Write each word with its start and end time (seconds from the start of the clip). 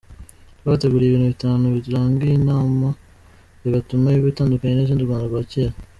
Twabateguriye 0.57 1.07
ibintu 1.09 1.31
bitanu 1.33 1.65
biranga 1.85 2.21
iyi 2.27 2.37
nama 2.49 2.87
bigatuma 3.61 4.07
iba 4.17 4.27
itandukanye 4.31 4.73
n’izindi 4.75 5.01
u 5.03 5.07
Rwanda 5.07 5.25
rwakira:. 5.29 5.73